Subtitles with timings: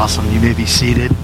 [0.00, 0.32] Awesome.
[0.32, 1.14] You may be seated.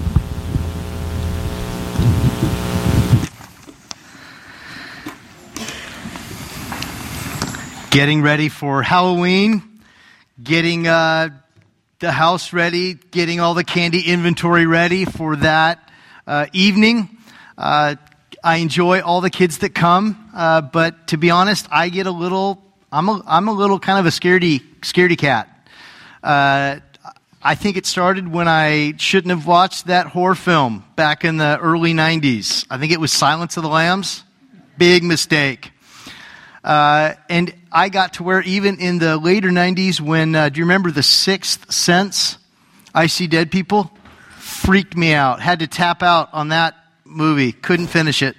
[7.89, 9.81] Getting ready for Halloween,
[10.43, 11.29] getting uh,
[11.97, 15.91] the house ready, getting all the candy inventory ready for that
[16.27, 17.09] uh, evening.
[17.57, 17.95] Uh,
[18.43, 22.11] I enjoy all the kids that come, uh, but to be honest, I get a
[22.11, 22.63] little.
[22.91, 25.49] I'm a, I'm a little kind of a scaredy scaredy cat.
[27.41, 31.37] Uh, I think it started when I shouldn't have watched that horror film back in
[31.37, 32.65] the early 90s.
[32.69, 34.23] I think it was Silence of the Lambs.
[34.77, 35.71] Big mistake.
[36.63, 40.65] Uh, and I got to where even in the later 90s, when, uh, do you
[40.65, 42.37] remember The Sixth Sense?
[42.93, 43.91] I See Dead People?
[44.37, 45.41] Freaked me out.
[45.41, 47.51] Had to tap out on that movie.
[47.51, 48.35] Couldn't finish it.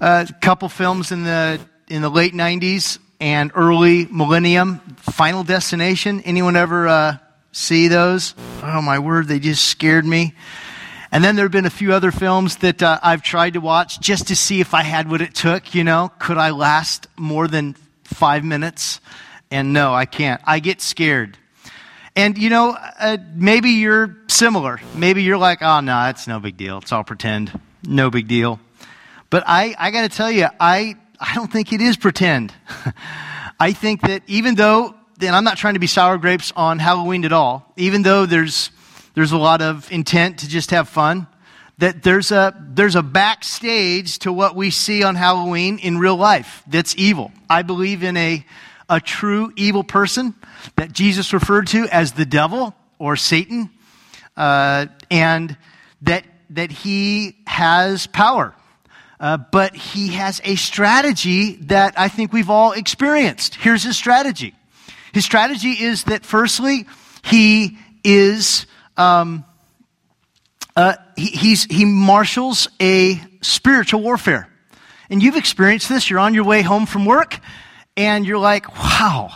[0.00, 4.78] Uh, a couple films in the, in the late 90s and early millennium.
[4.98, 6.20] Final Destination.
[6.20, 7.16] Anyone ever uh,
[7.54, 8.34] see those?
[8.62, 10.34] Oh my word, they just scared me.
[11.10, 14.00] And then there have been a few other films that uh, I've tried to watch
[14.00, 15.74] just to see if I had what it took.
[15.74, 19.00] You know, could I last more than five minutes?
[19.50, 20.42] And no, I can't.
[20.44, 21.38] I get scared.
[22.16, 24.80] And you know, uh, maybe you're similar.
[24.96, 26.78] Maybe you're like, oh no, it's no big deal.
[26.78, 27.58] It's all pretend.
[27.86, 28.58] No big deal.
[29.30, 32.52] But I, I got to tell you, I, I don't think it is pretend.
[33.60, 34.94] I think that even though
[35.26, 38.70] and I'm not trying to be sour grapes on Halloween at all, even though there's,
[39.14, 41.26] there's a lot of intent to just have fun,
[41.78, 46.62] that there's a, there's a backstage to what we see on Halloween in real life
[46.66, 47.32] that's evil.
[47.50, 48.44] I believe in a,
[48.88, 50.34] a true evil person
[50.76, 53.70] that Jesus referred to as the devil or Satan,
[54.36, 55.56] uh, and
[56.02, 58.54] that, that he has power.
[59.20, 63.54] Uh, but he has a strategy that I think we've all experienced.
[63.54, 64.54] Here's his strategy
[65.14, 66.86] his strategy is that, firstly,
[67.22, 68.66] he is.
[68.96, 69.44] Um,
[70.76, 74.48] uh, he, he marshals a spiritual warfare.
[75.08, 76.10] And you've experienced this.
[76.10, 77.38] You're on your way home from work,
[77.96, 79.30] and you're like, wow,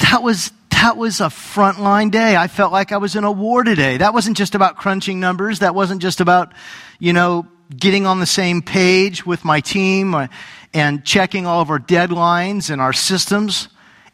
[0.00, 2.36] that was, that was a frontline day.
[2.36, 3.98] I felt like I was in a war today.
[3.98, 5.60] That wasn't just about crunching numbers.
[5.60, 6.52] That wasn't just about,
[6.98, 10.26] you know, getting on the same page with my team uh,
[10.74, 13.68] and checking all of our deadlines and our systems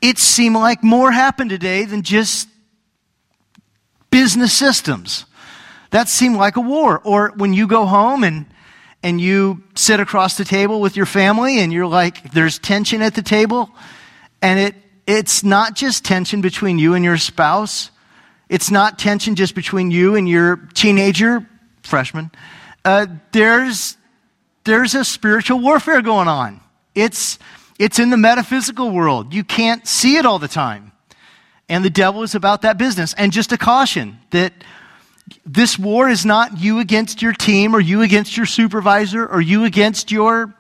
[0.05, 2.47] it seemed like more happened today than just
[4.11, 5.25] business systems.
[5.93, 7.01] That seemed like a war.
[7.03, 8.45] Or when you go home and
[9.03, 13.15] and you sit across the table with your family and you're like there's tension at
[13.15, 13.71] the table
[14.43, 14.75] and it
[15.07, 17.91] it's not just tension between you and your spouse.
[18.51, 21.49] It's not tension just between you and your teenager,
[21.83, 22.31] freshman.
[22.85, 23.97] Uh, there's
[24.65, 26.61] there's a spiritual warfare going on.
[26.95, 27.39] It's
[27.79, 29.35] it's in the metaphysical world.
[29.35, 30.93] You can't see it all the time.
[31.69, 33.15] And the devil is about that business.
[33.15, 34.53] And just a caution that
[35.47, 39.65] this war is not you against your team or you against your supervisor or you
[39.65, 40.55] against your,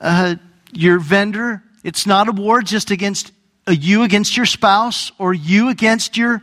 [0.00, 0.36] uh,
[0.72, 1.62] your vendor.
[1.82, 3.32] It's not a war just against
[3.66, 6.42] uh, you against your spouse or you against your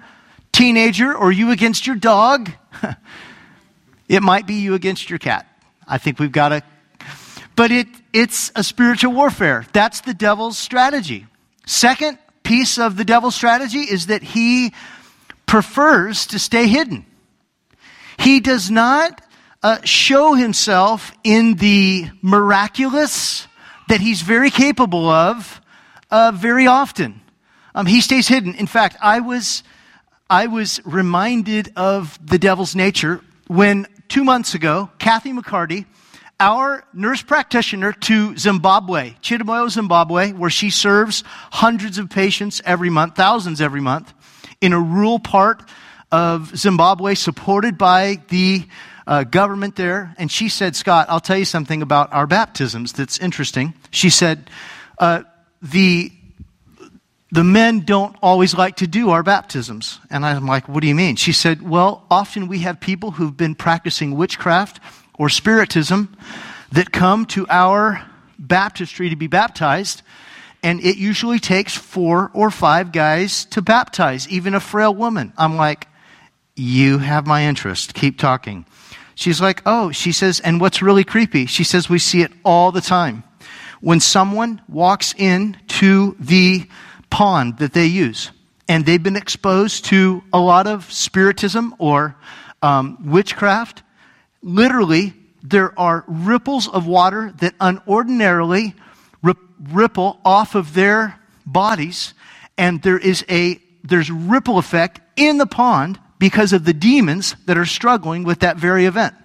[0.52, 2.52] teenager or you against your dog.
[4.08, 5.48] it might be you against your cat.
[5.88, 6.64] I think we've got to
[7.62, 9.68] but it, it's a spiritual warfare.
[9.72, 11.28] That's the devil's strategy.
[11.68, 14.74] Second piece of the devil's strategy is that he
[15.46, 17.06] prefers to stay hidden.
[18.18, 19.22] He does not
[19.62, 23.48] uh, show himself in the miraculous
[23.90, 25.62] that he's very capable of
[26.10, 27.22] uh, very often.
[27.76, 28.56] Um, he stays hidden.
[28.56, 29.62] In fact, I was,
[30.32, 35.86] I was reminded of the devil's nature when two months ago, Kathy McCarty
[36.42, 43.16] our nurse practitioner to Zimbabwe, Chidamoyo, Zimbabwe, where she serves hundreds of patients every month,
[43.16, 44.12] thousands every month,
[44.60, 45.62] in a rural part
[46.12, 48.66] of Zimbabwe, supported by the
[49.06, 50.16] uh, government there.
[50.18, 53.76] And she said, Scott, I'll tell you something about our baptisms that's interesting.
[53.92, 54.50] She said,
[54.98, 55.22] uh,
[55.62, 56.12] the
[57.34, 60.00] the men don't always like to do our baptisms.
[60.10, 61.16] And I'm like, what do you mean?
[61.16, 64.82] She said, well, often we have people who've been practicing witchcraft
[65.22, 66.18] or spiritism
[66.72, 68.04] that come to our
[68.40, 70.02] baptistry to be baptized.
[70.64, 75.32] And it usually takes four or five guys to baptize, even a frail woman.
[75.38, 75.88] I'm like,
[76.56, 77.94] you have my interest.
[77.94, 78.66] Keep talking.
[79.14, 82.72] She's like, oh, she says, and what's really creepy, she says, we see it all
[82.72, 83.24] the time.
[83.80, 86.68] When someone walks in to the
[87.12, 88.32] pond that they use,
[88.68, 92.16] and they've been exposed to a lot of spiritism or
[92.64, 93.84] um, witchcraft,
[94.42, 98.76] literally, there are ripples of water that unordinarily
[99.70, 102.14] ripple off of their bodies,
[102.58, 107.58] and there is a there's ripple effect in the pond because of the demons that
[107.58, 109.16] are struggling with that very event.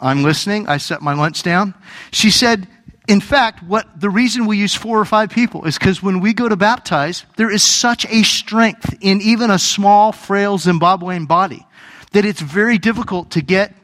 [0.00, 0.68] I'm listening.
[0.68, 1.74] I set my lunch down.
[2.12, 2.66] She said,
[3.08, 6.32] in fact, what the reason we use four or five people is because when we
[6.32, 11.66] go to baptize, there is such a strength in even a small, frail Zimbabwean body
[12.12, 13.74] that it's very difficult to get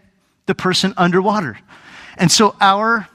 [0.46, 1.58] the person underwater.
[2.17, 3.08] And so our,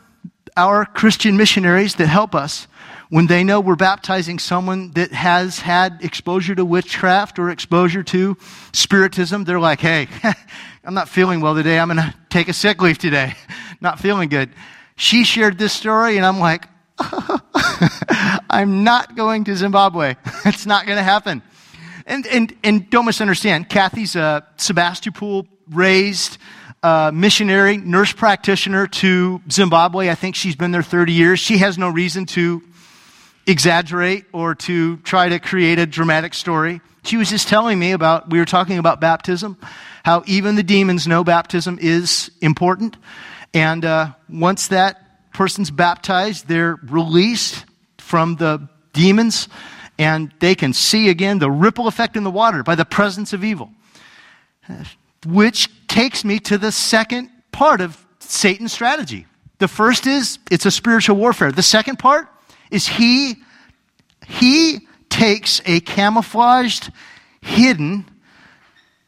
[0.56, 2.68] our Christian missionaries that help us,
[3.10, 8.38] when they know we're baptizing someone that has had exposure to witchcraft or exposure to
[8.72, 10.08] spiritism, they're like, hey,
[10.84, 11.78] I'm not feeling well today.
[11.78, 13.34] I'm going to take a sick leave today.
[13.82, 14.50] not feeling good.
[14.96, 16.68] She shared this story, and I'm like,
[18.50, 20.16] I'm not going to Zimbabwe.
[20.46, 21.42] it's not going to happen.
[22.06, 26.38] And, and, and don't misunderstand, Kathy's a Sebastopol raised
[26.84, 30.10] uh, missionary, nurse practitioner to Zimbabwe.
[30.10, 31.40] I think she's been there 30 years.
[31.40, 32.62] She has no reason to
[33.46, 36.82] exaggerate or to try to create a dramatic story.
[37.04, 39.58] She was just telling me about, we were talking about baptism,
[40.04, 42.98] how even the demons know baptism is important.
[43.54, 47.66] And uh, once that person's baptized, they're released
[47.98, 49.48] from the demons
[50.02, 53.44] and they can see again the ripple effect in the water by the presence of
[53.44, 53.70] evil.
[55.28, 59.28] Which takes me to the second part of Satan's strategy.
[59.60, 61.52] The first is it's a spiritual warfare.
[61.52, 62.28] The second part
[62.72, 63.36] is he
[64.26, 66.92] he takes a camouflaged,
[67.42, 68.06] hidden,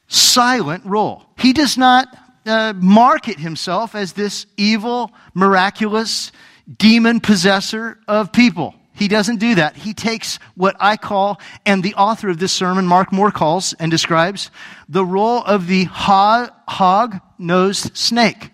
[0.07, 1.25] silent role.
[1.39, 2.07] He does not
[2.46, 6.31] uh, market himself as this evil, miraculous
[6.78, 8.75] demon possessor of people.
[8.94, 9.75] He doesn't do that.
[9.75, 13.90] He takes what I call, and the author of this sermon, Mark Moore, calls and
[13.90, 14.51] describes
[14.88, 18.51] the role of the hog nosed snake.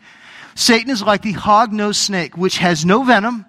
[0.56, 3.45] Satan is like the hog nosed snake, which has no venom.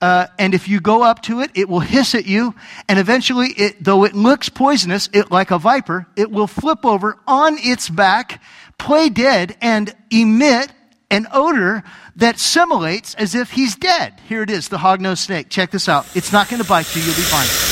[0.00, 2.54] Uh, and if you go up to it, it will hiss at you,
[2.88, 7.18] and eventually, it, though it looks poisonous, it like a viper, it will flip over
[7.26, 8.40] on its back,
[8.78, 10.72] play dead, and emit
[11.10, 11.82] an odor
[12.20, 14.14] that simulates as if he's dead.
[14.28, 15.48] Here it is, the hog-nosed snake.
[15.48, 16.06] Check this out.
[16.14, 17.02] It's not going to bite you.
[17.02, 17.69] You'll be fine.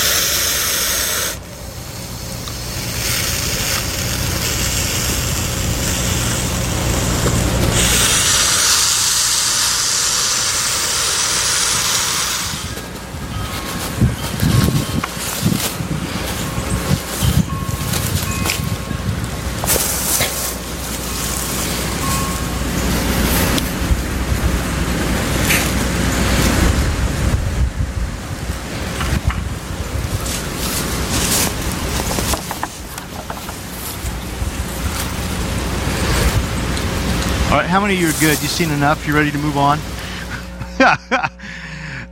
[37.66, 38.40] How many of you are good?
[38.43, 39.06] You've seen enough?
[39.06, 39.78] You ready to move on?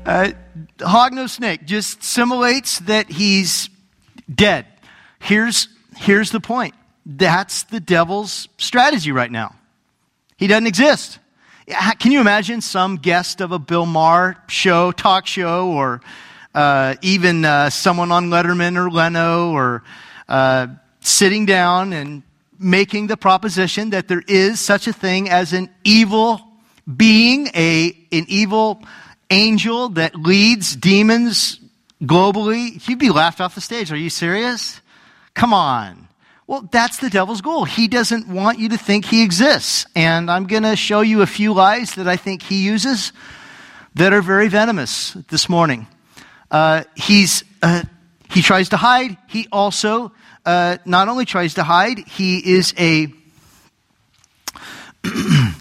[0.06, 0.31] uh,
[0.78, 3.69] Hognose snake just simulates that he's
[4.32, 4.66] dead.
[5.19, 6.75] Here's, here's the point.
[7.04, 9.54] That's the devil's strategy right now.
[10.37, 11.19] He doesn't exist.
[11.99, 16.00] Can you imagine some guest of a Bill Maher show, talk show, or
[16.54, 19.82] uh, even uh, someone on Letterman or Leno, or
[20.28, 20.69] uh,
[21.00, 22.22] sitting down and
[22.58, 26.41] making the proposition that there is such a thing as an evil
[26.97, 28.82] being, a, an evil
[29.31, 31.61] angel that leads demons
[32.03, 33.91] globally, you'd be laughed off the stage.
[33.91, 34.81] Are you serious?
[35.35, 36.08] Come on.
[36.47, 37.64] Well, that's the devil's goal.
[37.64, 39.87] He doesn't want you to think he exists.
[39.97, 43.12] And I'm going to show you a few lies that I think he uses
[43.97, 45.88] that are very venomous this morning.
[46.50, 47.83] Uh, he's, uh,
[48.30, 49.16] he tries to hide.
[49.26, 50.12] He also
[50.47, 53.09] uh, not only tries to hide, he is a.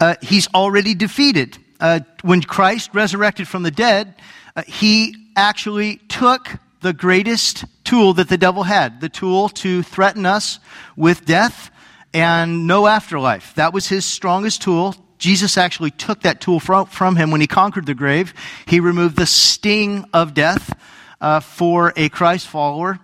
[0.00, 1.58] uh, he's already defeated.
[1.78, 4.14] Uh, when Christ resurrected from the dead,
[4.56, 6.48] uh, he actually took
[6.80, 10.58] the greatest tool that the devil had the tool to threaten us
[10.96, 11.70] with death
[12.12, 13.54] and no afterlife.
[13.54, 14.94] That was his strongest tool.
[15.18, 18.32] Jesus actually took that tool from, from him when he conquered the grave.
[18.66, 20.74] He removed the sting of death
[21.20, 22.98] uh, for a Christ follower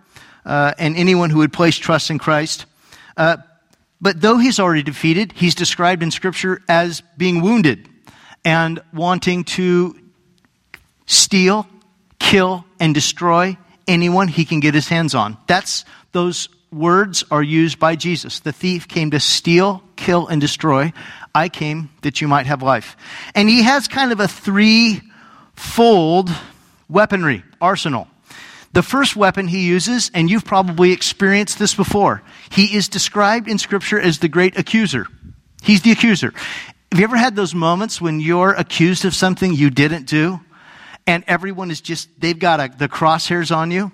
[0.46, 2.64] uh, and anyone who would place trust in Christ.
[3.16, 3.36] Uh,
[4.00, 7.88] but though he's already defeated, he's described in Scripture as being wounded
[8.44, 9.98] and wanting to
[11.06, 11.66] steal,
[12.18, 13.56] kill, and destroy
[13.88, 15.38] anyone he can get his hands on.
[15.46, 18.40] That's those words are used by Jesus.
[18.40, 20.92] The thief came to steal, kill, and destroy.
[21.34, 22.96] I came that you might have life.
[23.34, 26.30] And he has kind of a three-fold
[26.88, 28.08] weaponry arsenal.
[28.76, 33.56] The first weapon he uses, and you've probably experienced this before, he is described in
[33.56, 35.06] Scripture as the great accuser.
[35.62, 36.34] He's the accuser.
[36.92, 40.40] Have you ever had those moments when you're accused of something you didn't do,
[41.06, 43.92] and everyone is just, they've got a, the crosshairs on you?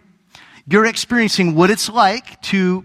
[0.67, 2.85] You're experiencing what it's like to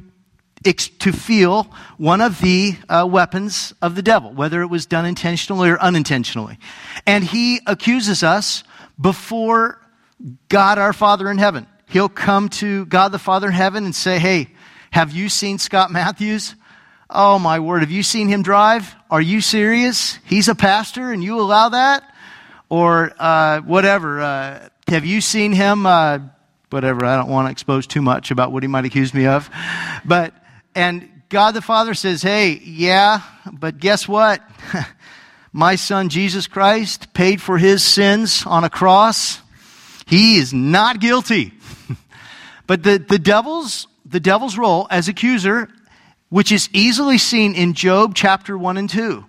[0.63, 1.63] to feel
[1.97, 6.59] one of the uh, weapons of the devil, whether it was done intentionally or unintentionally.
[7.07, 8.63] And he accuses us
[9.01, 9.81] before
[10.47, 11.65] God our Father in heaven.
[11.87, 14.49] He'll come to God the Father in heaven and say, Hey,
[14.91, 16.55] have you seen Scott Matthews?
[17.09, 18.93] Oh my word, have you seen him drive?
[19.09, 20.19] Are you serious?
[20.25, 22.03] He's a pastor and you allow that?
[22.69, 24.21] Or uh, whatever.
[24.21, 25.85] Uh, have you seen him?
[25.85, 26.19] Uh,
[26.69, 29.49] whatever, I don't want to expose too much about what he might accuse me of.
[30.03, 30.33] But,
[30.75, 34.41] and God the Father says, Hey, yeah, but guess what?
[35.53, 39.39] My son Jesus Christ paid for his sins on a cross.
[40.05, 41.53] He is not guilty.
[42.67, 45.69] But the, the devil's the devil's role as accuser,
[46.29, 49.25] which is easily seen in Job chapter 1 and 2.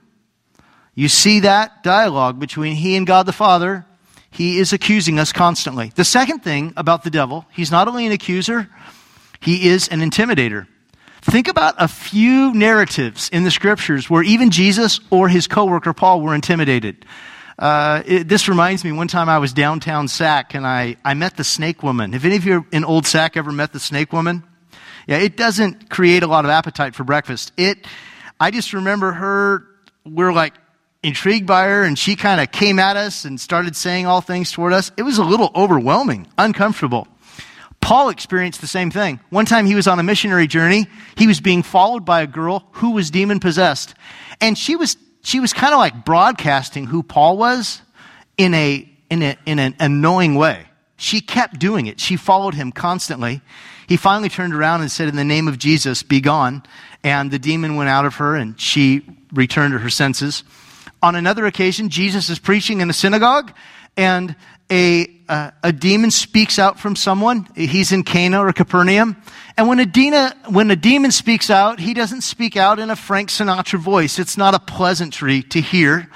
[0.95, 3.87] You see that dialogue between he and God the Father.
[4.31, 5.91] He is accusing us constantly.
[5.95, 8.69] The second thing about the devil, he's not only an accuser,
[9.41, 10.67] he is an intimidator.
[11.23, 16.21] Think about a few narratives in the scriptures where even Jesus or his coworker Paul
[16.21, 17.05] were intimidated.
[17.59, 21.37] Uh, it, this reminds me, one time I was downtown Sac and I, I met
[21.37, 22.13] the snake woman.
[22.13, 24.45] Have any of you in Old Sac ever met the snake woman?
[25.09, 27.53] Yeah, it doesn't create a lot of appetite for breakfast.
[27.57, 27.87] It,
[28.39, 29.65] I just remember her,
[30.05, 30.55] we're like
[31.03, 34.53] intrigued by her, and she kind of came at us and started saying all things
[34.53, 34.93] toward us.
[34.97, 37.09] It was a little overwhelming, uncomfortable.
[37.81, 39.19] Paul experienced the same thing.
[39.31, 40.87] One time he was on a missionary journey.
[41.17, 43.95] He was being followed by a girl who was demon possessed.
[44.41, 44.97] And she was,
[45.29, 47.83] she was kind of like broadcasting who Paul was
[48.39, 50.65] in a, in a, in an annoying way.
[50.97, 52.01] She kept doing it.
[52.01, 53.43] She followed him constantly.
[53.87, 56.63] He finally turned around and said, In the name of Jesus, be gone.
[57.05, 60.45] And the demon went out of her and she returned to her senses.
[61.03, 63.53] On another occasion, Jesus is preaching in a synagogue
[63.99, 64.37] and
[64.71, 67.49] a, uh, a demon speaks out from someone.
[67.57, 69.17] He's in Cana or Capernaum.
[69.57, 72.97] And when a, Dina, when a demon speaks out, he doesn't speak out in a
[72.97, 74.21] Frank Sinatra voice.
[74.21, 76.09] It's not a pleasantry to hear.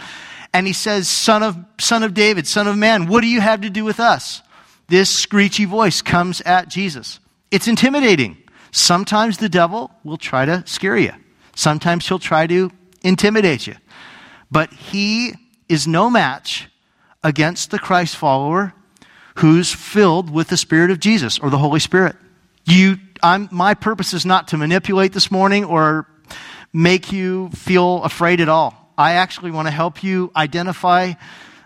[0.54, 3.62] And he says, son of, son of David, son of man, what do you have
[3.62, 4.42] to do with us?
[4.86, 7.18] This screechy voice comes at Jesus.
[7.50, 8.36] It's intimidating.
[8.70, 11.12] Sometimes the devil will try to scare you.
[11.56, 12.70] Sometimes he'll try to
[13.02, 13.74] intimidate you.
[14.50, 15.32] But he
[15.68, 16.68] is no match
[17.24, 18.74] against the Christ follower
[19.36, 22.16] who's filled with the Spirit of Jesus or the Holy Spirit.
[22.64, 26.06] You, I'm, my purpose is not to manipulate this morning or
[26.72, 28.92] make you feel afraid at all.
[28.96, 31.14] I actually want to help you identify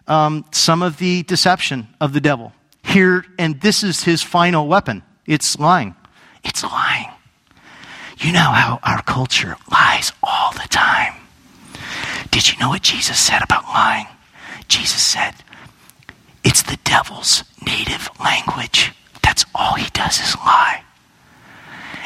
[0.06, 2.52] um, some of the deception of the devil
[2.84, 5.02] here, and this is his final weapon.
[5.26, 5.96] It's lying.
[6.44, 7.10] It's lying.
[8.18, 11.14] You know how our culture lies all the time.
[12.30, 14.06] Did you know what Jesus said about lying?
[14.68, 15.34] Jesus said,
[16.46, 18.92] it's the devil's native language.
[19.22, 20.82] That's all he does is lie.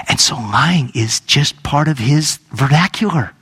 [0.08, 3.34] And so lying is just part of his vernacular.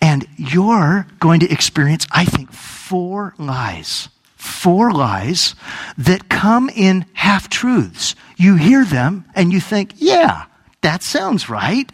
[0.00, 4.08] And you're going to experience, I think, four lies
[4.40, 5.54] four lies
[5.98, 8.14] that come in half truths.
[8.36, 10.46] You hear them and you think, yeah,
[10.80, 11.90] that sounds right.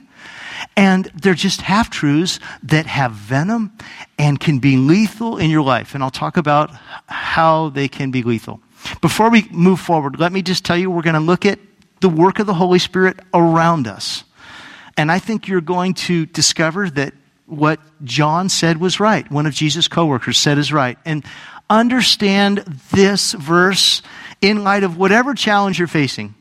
[0.76, 3.72] And they're just half truths that have venom
[4.18, 5.94] and can be lethal in your life.
[5.94, 6.70] And I'll talk about
[7.06, 8.60] how they can be lethal.
[9.00, 11.58] Before we move forward, let me just tell you we're going to look at
[12.00, 14.24] the work of the Holy Spirit around us.
[14.96, 17.14] And I think you're going to discover that
[17.46, 19.30] what John said was right.
[19.30, 20.98] One of Jesus' coworkers said is right.
[21.04, 21.24] And
[21.68, 22.58] understand
[22.92, 24.02] this verse
[24.40, 26.34] in light of whatever challenge you're facing.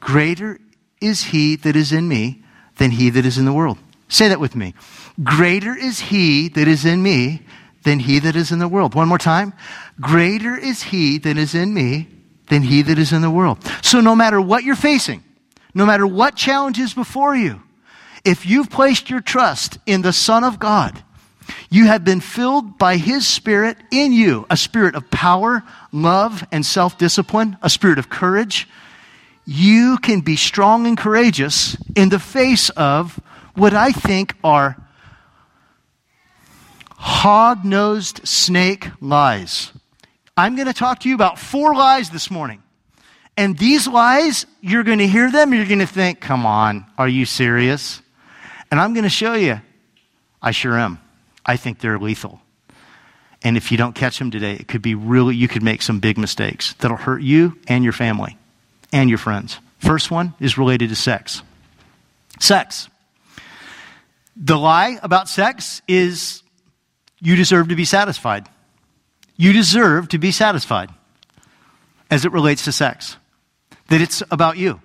[0.00, 0.58] Greater
[1.00, 2.42] is he that is in me
[2.80, 3.76] than he that is in the world.
[4.08, 4.72] Say that with me.
[5.22, 7.42] Greater is he that is in me
[7.82, 8.94] than he that is in the world.
[8.94, 9.52] One more time.
[10.00, 12.08] Greater is he that is in me
[12.48, 13.58] than he that is in the world.
[13.82, 15.22] So no matter what you're facing,
[15.74, 17.60] no matter what challenge is before you,
[18.24, 21.04] if you've placed your trust in the Son of God,
[21.68, 26.64] you have been filled by His Spirit in you, a spirit of power, love, and
[26.64, 28.66] self discipline, a spirit of courage.
[29.52, 33.18] You can be strong and courageous in the face of
[33.56, 34.76] what I think are
[36.90, 39.72] hog nosed snake lies.
[40.36, 42.62] I'm going to talk to you about four lies this morning.
[43.36, 47.08] And these lies, you're going to hear them, you're going to think, come on, are
[47.08, 48.02] you serious?
[48.70, 49.60] And I'm going to show you,
[50.40, 51.00] I sure am.
[51.44, 52.40] I think they're lethal.
[53.42, 55.98] And if you don't catch them today, it could be really, you could make some
[55.98, 58.36] big mistakes that'll hurt you and your family
[58.92, 59.58] and your friends.
[59.78, 61.42] First one is related to sex.
[62.38, 62.88] Sex.
[64.36, 66.42] The lie about sex is
[67.20, 68.48] you deserve to be satisfied.
[69.36, 70.90] You deserve to be satisfied
[72.10, 73.16] as it relates to sex,
[73.88, 74.80] that it's about you.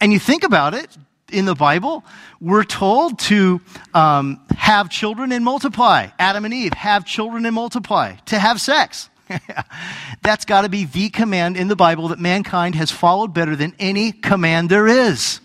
[0.00, 0.96] And you think about it,
[1.32, 2.04] in the Bible,
[2.40, 3.60] we're told to
[3.94, 6.08] um, have children and multiply.
[6.18, 9.08] Adam and Eve have children and multiply, to have sex.
[10.22, 13.74] That's got to be the command in the Bible that mankind has followed better than
[13.78, 15.40] any command there is.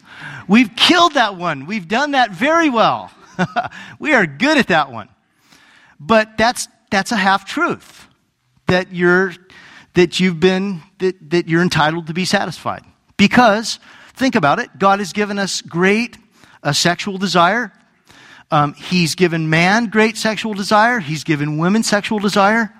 [0.47, 1.65] We've killed that one.
[1.65, 3.11] We've done that very well.
[3.99, 5.09] we are good at that one.
[5.99, 8.07] But that's, that's a half truth
[8.67, 9.33] that you're,
[9.93, 12.83] that you've been, that, that you're entitled to be satisfied.
[13.17, 13.79] Because,
[14.13, 16.17] think about it, God has given us great
[16.63, 17.71] uh, sexual desire.
[18.51, 20.99] Um, he's given man great sexual desire.
[20.99, 22.74] He's given women sexual desire.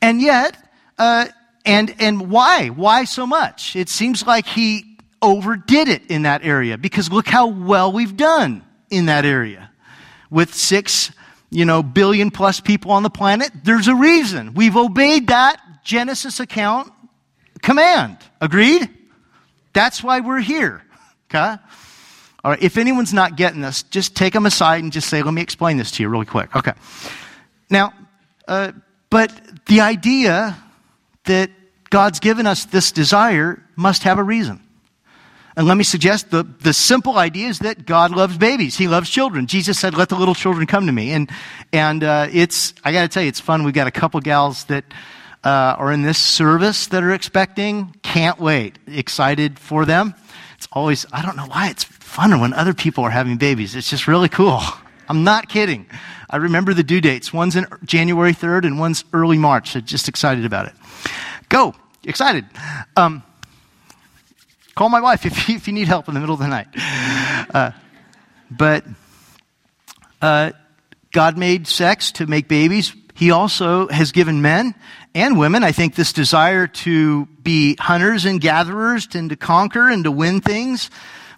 [0.00, 0.56] And yet,
[0.98, 1.26] uh,
[1.64, 2.68] and, and why?
[2.68, 3.76] Why so much?
[3.76, 8.62] It seems like he overdid it in that area because look how well we've done
[8.90, 9.70] in that area.
[10.30, 11.10] With six,
[11.50, 14.54] you know, billion plus people on the planet, there's a reason.
[14.54, 16.92] We've obeyed that Genesis account
[17.62, 18.18] command.
[18.40, 18.88] Agreed?
[19.72, 20.82] That's why we're here.
[21.28, 21.56] Okay?
[22.44, 25.34] All right, if anyone's not getting this, just take them aside and just say, let
[25.34, 26.54] me explain this to you really quick.
[26.54, 26.72] Okay.
[27.68, 27.92] Now,
[28.46, 28.70] uh,
[29.10, 29.32] but
[29.66, 30.56] the idea
[31.24, 31.50] that
[31.90, 34.62] God's given us this desire must have a reason.
[35.56, 38.76] And let me suggest the, the simple idea is that God loves babies.
[38.76, 39.46] He loves children.
[39.46, 41.12] Jesus said, let the little children come to me.
[41.12, 41.30] And,
[41.72, 43.64] and uh, it's, I got to tell you, it's fun.
[43.64, 44.84] We've got a couple gals that
[45.42, 47.94] uh, are in this service that are expecting.
[48.02, 48.78] Can't wait.
[48.86, 50.14] Excited for them.
[50.56, 53.74] It's always, I don't know why it's funner when other people are having babies.
[53.74, 54.60] It's just really cool.
[55.08, 55.86] I'm not kidding.
[56.28, 57.32] I remember the due dates.
[57.32, 59.76] One's in January 3rd and one's early March.
[59.76, 60.74] I'm just excited about it.
[61.48, 61.74] Go.
[62.04, 62.44] Excited.
[62.96, 63.22] Um,
[64.74, 66.68] call my wife if you, if you need help in the middle of the night.
[67.52, 67.72] Uh,
[68.50, 68.84] but
[70.22, 70.52] uh,
[71.12, 72.94] God made sex to make babies.
[73.14, 74.74] He also has given men
[75.14, 80.04] and women, I think, this desire to be hunters and gatherers and to conquer and
[80.04, 80.90] to win things,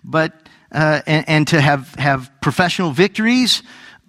[0.02, 3.62] but uh, and, and to have, have professional victories.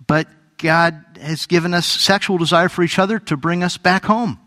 [0.08, 4.40] But God has given us sexual desire for each other to bring us back home.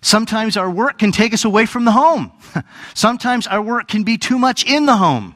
[0.00, 2.30] Sometimes our work can take us away from the home.
[2.94, 5.34] Sometimes our work can be too much in the home.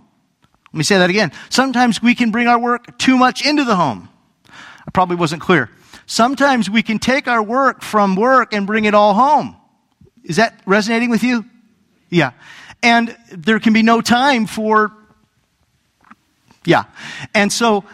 [0.72, 1.32] Let me say that again.
[1.48, 4.10] Sometimes we can bring our work too much into the home.
[4.46, 5.70] I probably wasn't clear.
[6.04, 9.56] Sometimes we can take our work from work and bring it all home.
[10.22, 11.46] Is that resonating with you?
[12.10, 12.32] Yeah.
[12.82, 14.92] And there can be no time for,
[16.68, 16.84] yeah.
[17.34, 17.84] And so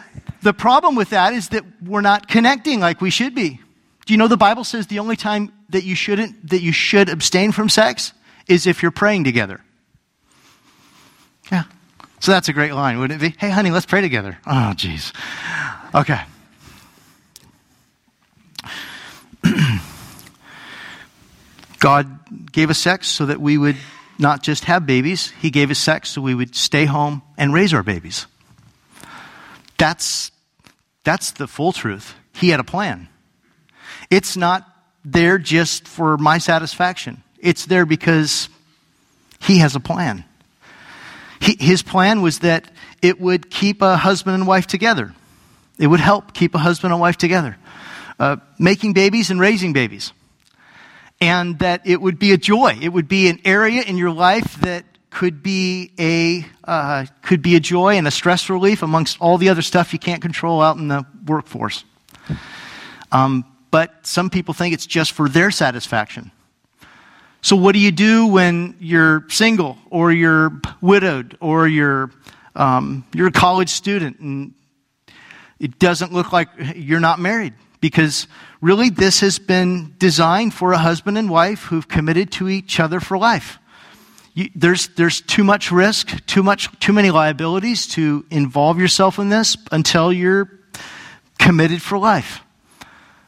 [0.41, 3.61] the problem with that is that we're not connecting like we should be.
[4.05, 7.07] Do you know the Bible says the only time that you shouldn't that you should
[7.07, 8.11] abstain from sex
[8.47, 9.61] is if you're praying together.
[11.49, 11.63] Yeah.
[12.19, 13.37] So that's a great line, wouldn't it be?
[13.39, 14.37] Hey honey, let's pray together.
[14.45, 15.13] Oh jeez.
[15.95, 16.19] Okay.
[21.79, 23.77] God gave us sex so that we would
[24.19, 27.73] not just have babies, He gave us sex so we would stay home and raise
[27.73, 28.27] our babies.
[29.77, 30.31] That's
[31.03, 32.15] that's the full truth.
[32.33, 33.07] He had a plan.
[34.09, 34.67] It's not
[35.03, 38.49] there just for my satisfaction, it's there because
[39.39, 40.25] He has a plan.
[41.39, 45.13] He, his plan was that it would keep a husband and wife together,
[45.77, 47.57] it would help keep a husband and wife together,
[48.19, 50.11] uh, making babies and raising babies.
[51.21, 52.77] And that it would be a joy.
[52.81, 54.83] It would be an area in your life that
[55.15, 59.47] could be a uh, could be a joy and a stress relief amongst all the
[59.47, 61.85] other stuff you can't control out in the workforce.
[63.13, 66.31] Um, but some people think it's just for their satisfaction.
[67.41, 70.51] So, what do you do when you're single or you're
[70.81, 72.11] widowed or you're
[72.53, 74.53] um, you're a college student and
[75.59, 77.53] it doesn't look like you're not married?
[77.79, 78.27] Because
[78.59, 82.99] really, this has been designed for a husband and wife who've committed to each other
[82.99, 83.59] for life
[84.35, 89.29] you, there's, there's too much risk, too much, too many liabilities to involve yourself in
[89.29, 90.51] this until you're
[91.39, 92.41] committed for life,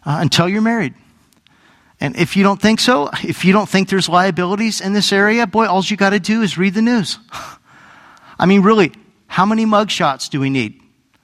[0.06, 0.94] uh, until you're married.
[2.00, 5.48] And if you don't think so, if you don't think there's liabilities in this area,
[5.48, 7.18] boy, all you got to do is read the news.
[8.40, 8.92] I mean, really,
[9.28, 10.80] how many mugshots do we need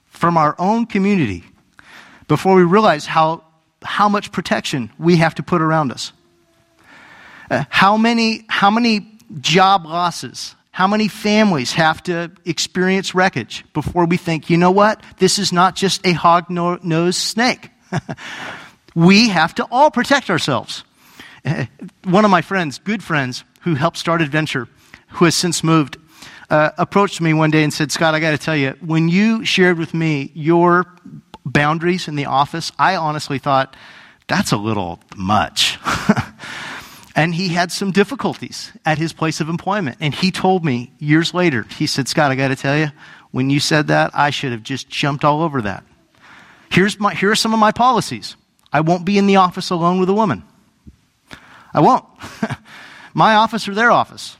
[0.06, 1.44] from our own community
[2.26, 3.44] before we realize how,
[3.82, 6.12] how much protection we have to put around us?
[7.50, 10.54] Uh, how many, how many job losses?
[10.70, 15.02] How many families have to experience wreckage before we think, you know what?
[15.18, 17.70] This is not just a hog nosed snake.
[18.94, 20.84] we have to all protect ourselves.
[22.04, 24.68] One of my friends, good friends, who helped start Adventure,
[25.08, 25.96] who has since moved,
[26.50, 29.44] uh, approached me one day and said, Scott, I got to tell you, when you
[29.44, 30.86] shared with me your
[31.44, 33.76] boundaries in the office, I honestly thought,
[34.26, 35.78] that's a little much.
[37.14, 39.98] And he had some difficulties at his place of employment.
[40.00, 42.88] And he told me years later, he said, Scott, I got to tell you,
[43.30, 45.84] when you said that, I should have just jumped all over that.
[46.70, 48.36] Here's my, here are some of my policies.
[48.72, 50.42] I won't be in the office alone with a woman.
[51.72, 52.04] I won't.
[53.14, 54.36] my office or their office.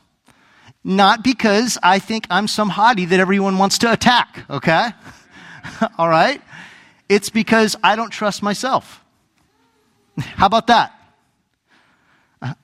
[0.82, 4.90] Not because I think I'm some hottie that everyone wants to attack, okay?
[5.98, 6.42] All right?
[7.08, 9.02] It's because I don't trust myself.
[10.18, 10.92] How about that?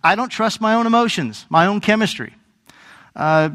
[0.03, 2.35] I don't trust my own emotions, my own chemistry.
[3.15, 3.51] Uh,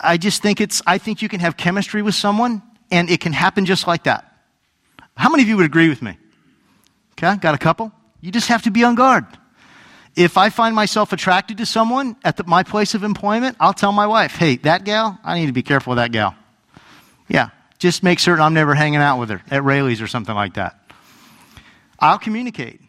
[0.00, 3.32] I just think it's, I think you can have chemistry with someone and it can
[3.32, 4.26] happen just like that.
[5.16, 6.16] How many of you would agree with me?
[7.12, 7.92] Okay, got a couple?
[8.20, 9.26] You just have to be on guard.
[10.16, 13.92] If I find myself attracted to someone at the, my place of employment, I'll tell
[13.92, 16.34] my wife, hey, that gal, I need to be careful with that gal.
[17.28, 20.54] Yeah, just make certain I'm never hanging out with her at Raley's or something like
[20.54, 20.92] that.
[21.98, 22.80] I'll communicate.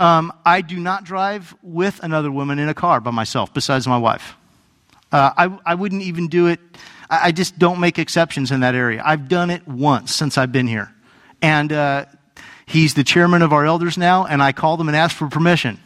[0.00, 3.98] Um, I do not drive with another woman in a car by myself, besides my
[3.98, 4.34] wife.
[5.12, 6.58] Uh, I, I wouldn't even do it.
[7.10, 9.02] I, I, just don't make exceptions in that area.
[9.04, 10.90] I've done it once since I've been here.
[11.42, 12.06] And uh,
[12.64, 15.78] he's the chairman of our elders now, and I called him and asked for permission.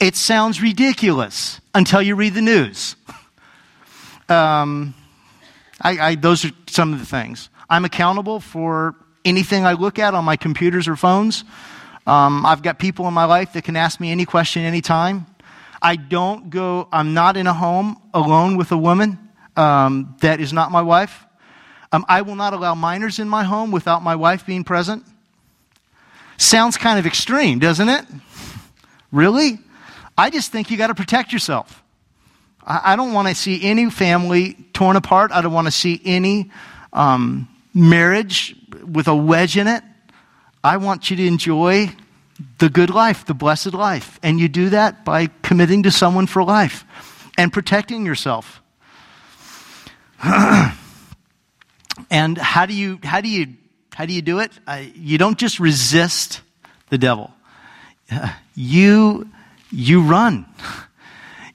[0.00, 2.96] It sounds ridiculous until you read the news.
[4.28, 4.92] Um,
[5.80, 7.48] I, I, those are some of the things.
[7.70, 11.44] I'm accountable for anything I look at on my computers or phones.
[12.06, 15.26] Um, I've got people in my life that can ask me any question anytime.
[15.80, 19.18] I don't go, I'm not in a home alone with a woman
[19.56, 21.24] um, that is not my wife.
[21.92, 25.04] Um, I will not allow minors in my home without my wife being present.
[26.36, 28.04] Sounds kind of extreme, doesn't it?
[29.12, 29.58] Really?
[30.18, 31.82] I just think you got to protect yourself.
[32.66, 35.30] I, I don't want to see any family torn apart.
[35.32, 36.50] I don't want to see any
[36.92, 39.82] um, marriage with a wedge in it.
[40.64, 41.90] I want you to enjoy
[42.58, 44.18] the good life, the blessed life.
[44.22, 46.86] And you do that by committing to someone for life
[47.36, 48.62] and protecting yourself.
[52.10, 53.48] and how do you how do you
[53.92, 54.52] how do you do it?
[54.66, 56.40] Uh, you don't just resist
[56.88, 57.30] the devil.
[58.56, 59.28] You
[59.70, 60.46] you run.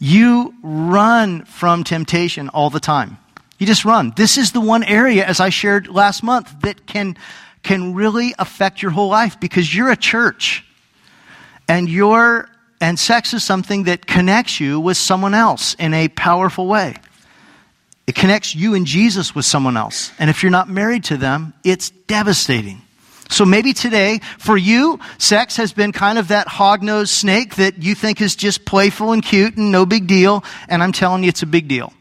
[0.02, 3.18] You run from temptation all the time.
[3.58, 4.14] You just run.
[4.16, 7.18] This is the one area, as I shared last month, that can
[7.64, 10.66] can really affect your whole life because you're a church.
[11.68, 12.50] And your
[12.82, 16.96] and sex is something that connects you with someone else in a powerful way.
[18.08, 20.12] It connects you and Jesus with someone else.
[20.18, 22.82] And if you're not married to them, it's devastating.
[23.30, 27.94] So maybe today, for you, sex has been kind of that hog-nosed snake that you
[27.94, 30.44] think is just playful and cute and no big deal.
[30.68, 31.94] And I'm telling you, it's a big deal.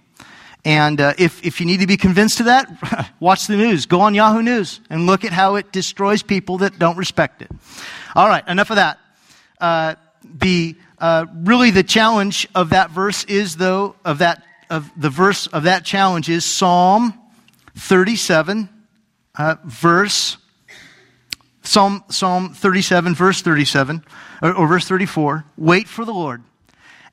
[0.68, 3.86] And uh, if, if you need to be convinced of that, watch the news.
[3.86, 7.50] Go on Yahoo News and look at how it destroys people that don't respect it.
[8.14, 8.98] All right, enough of that.
[9.58, 15.08] Uh, the uh, really the challenge of that verse is though of that of the
[15.08, 17.14] verse of that challenge is Psalm
[17.74, 18.68] 37,
[19.38, 20.36] uh, verse
[21.62, 24.04] Psalm Psalm 37, verse 37
[24.42, 25.46] or, or verse 34.
[25.56, 26.42] Wait for the Lord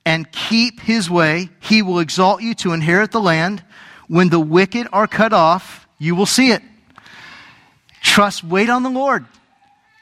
[0.05, 3.63] and keep his way, he will exalt you to inherit the land.
[4.07, 6.61] When the wicked are cut off, you will see it.
[8.01, 9.25] Trust, wait on the Lord,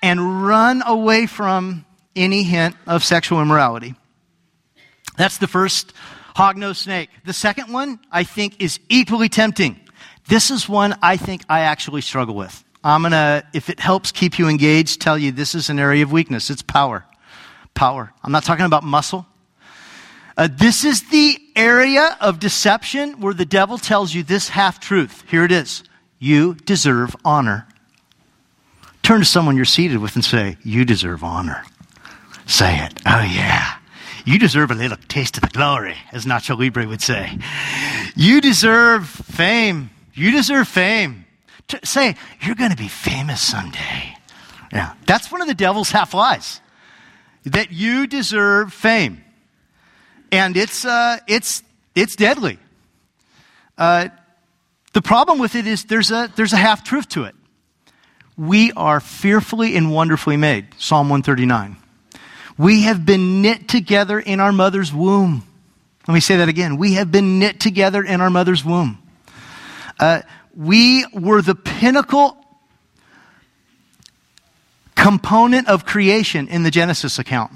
[0.02, 1.86] and run away from
[2.16, 3.96] any hint of sexual immorality.
[5.16, 5.94] That's the first
[6.36, 7.10] hog nosed snake.
[7.26, 9.80] The second one, I think, is equally tempting.
[10.28, 12.64] This is one I think I actually struggle with.
[12.84, 16.04] I'm going to, if it helps keep you engaged, tell you this is an area
[16.04, 16.50] of weakness.
[16.50, 17.06] It's power.
[17.74, 18.14] Power.
[18.22, 19.26] I'm not talking about muscle.
[20.36, 25.24] Uh, this is the area of deception where the devil tells you this half truth.
[25.30, 25.84] Here it is
[26.20, 27.68] You deserve honor.
[29.04, 31.64] Turn to someone you're seated with and say, You deserve honor.
[32.46, 32.94] Say it.
[33.06, 33.76] Oh, yeah.
[34.26, 37.38] You deserve a little taste of the glory, as Nacho Libre would say.
[38.16, 39.90] You deserve fame.
[40.14, 41.26] You deserve fame.
[41.68, 44.16] To say, You're going to be famous someday.
[44.72, 44.94] Yeah.
[45.06, 46.60] That's one of the devil's half lies.
[47.44, 49.23] That you deserve fame
[50.34, 51.62] and it's, uh, it's,
[51.94, 52.58] it's deadly.
[53.78, 54.10] Uh,
[54.94, 57.36] the problem with it is there's a, there's a half truth to it.
[58.36, 60.66] We are fearfully and wonderfully made.
[60.80, 61.78] Psalm 139.
[62.58, 65.44] We have been knit together in our mother's womb.
[66.08, 66.78] Let me say that again.
[66.78, 68.98] We have been knit together in our mother's womb.
[70.00, 70.22] Uh,
[70.58, 72.38] we were the pinnacle
[74.96, 77.52] component of creation in the Genesis account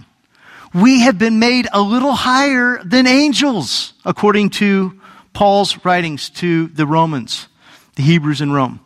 [0.73, 4.99] we have been made a little higher than angels, according to
[5.33, 7.47] Paul's writings to the Romans,
[7.95, 8.79] the Hebrews in Rome.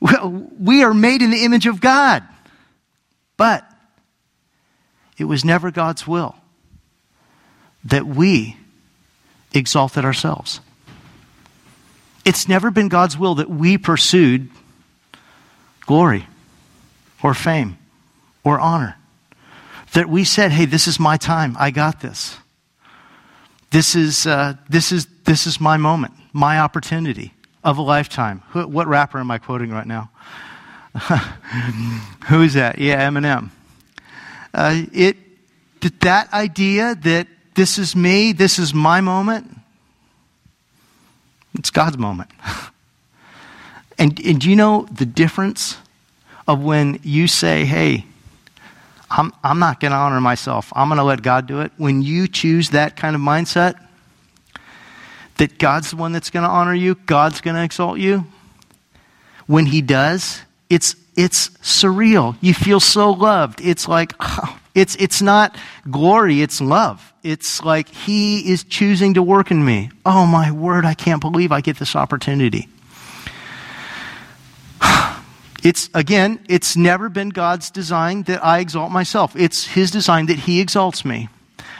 [0.00, 2.22] Well, we are made in the image of God,
[3.36, 3.64] but
[5.16, 6.36] it was never God's will
[7.84, 8.56] that we
[9.52, 10.60] exalted ourselves.
[12.24, 14.48] It's never been God's will that we pursued
[15.86, 16.26] glory
[17.22, 17.78] or fame
[18.42, 18.96] or honor.
[19.94, 21.56] That we said, hey, this is my time.
[21.58, 22.36] I got this.
[23.70, 27.32] This is, uh, this is, this is my moment, my opportunity
[27.64, 28.42] of a lifetime.
[28.50, 30.10] Who, what rapper am I quoting right now?
[32.28, 32.78] Who is that?
[32.78, 33.50] Yeah, Eminem.
[34.52, 35.16] Uh, it,
[36.00, 39.58] that idea that this is me, this is my moment,
[41.58, 42.30] it's God's moment.
[43.98, 45.78] and, and do you know the difference
[46.46, 48.06] of when you say, hey,
[49.16, 51.72] I'm, I'm not going to honor myself, I'm going to let God do it?
[51.76, 53.74] When you choose that kind of mindset,
[55.36, 58.26] that God's the one that's going to honor you, God's going to exalt you,
[59.46, 62.36] when He does, it's, it's surreal.
[62.40, 63.60] You feel so loved.
[63.60, 64.12] It's like,
[64.74, 65.56] it's, it's not
[65.90, 67.12] glory, it's love.
[67.22, 69.90] It's like He is choosing to work in me.
[70.04, 72.68] Oh, my word, I can't believe I get this opportunity.
[75.64, 79.34] It's, again, it's never been God's design that I exalt myself.
[79.34, 81.30] It's His design that He exalts me.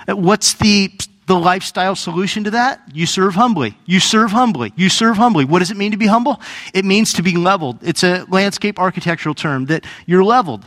[0.09, 0.91] Uh, what's the,
[1.27, 2.81] the lifestyle solution to that?
[2.95, 3.77] You serve humbly.
[3.85, 4.73] You serve humbly.
[4.75, 5.45] You serve humbly.
[5.45, 6.41] What does it mean to be humble?
[6.73, 7.79] It means to be leveled.
[7.83, 10.67] It's a landscape architectural term that you're leveled.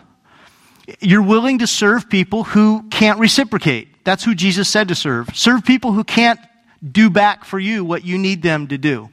[1.00, 4.06] You're willing to serve people who can't reciprocate.
[4.06, 5.30] That's who Jesus said to serve.
[5.34, 6.40] Serve people who can't
[6.90, 9.10] do back for you what you need them to do.